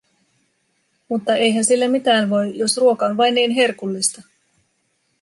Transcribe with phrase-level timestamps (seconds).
[1.09, 4.21] Mutta eihän sille mitään voi, jos ruoka on vain niin herkullista.